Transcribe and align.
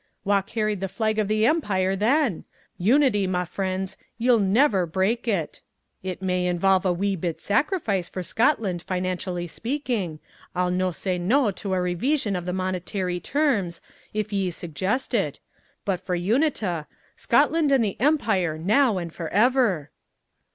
Wha 0.23 0.41
carried 0.41 0.81
the 0.81 0.87
flag 0.87 1.19
of 1.19 1.27
the 1.27 1.45
Empire 1.45 1.95
then? 1.95 2.43
Unity, 2.79 3.27
ma 3.27 3.43
friends, 3.45 3.97
ye'll 4.17 4.39
never 4.39 4.87
break 4.87 5.27
it. 5.27 5.61
It 6.01 6.23
may 6.23 6.47
involve 6.47 6.87
a 6.87 6.91
wee 6.91 7.15
bit 7.15 7.39
sacrifice 7.39 8.09
for 8.09 8.23
Scotland 8.23 8.81
financially 8.81 9.47
speaking. 9.47 10.17
I'll 10.55 10.71
no 10.71 10.89
say 10.89 11.19
no 11.19 11.51
to 11.51 11.75
a 11.75 11.77
reveesion 11.77 12.35
of 12.35 12.47
the 12.47 12.51
monetairy 12.51 13.21
terms, 13.21 13.79
if 14.11 14.33
ye 14.33 14.49
suggest 14.49 15.13
it, 15.13 15.39
but 15.85 15.99
for 15.99 16.17
unita 16.17 16.87
Scotland 17.15 17.71
and 17.71 17.83
the 17.83 17.95
Empire, 18.01 18.57
now 18.57 18.97
and 18.97 19.13
forever!" 19.13 19.91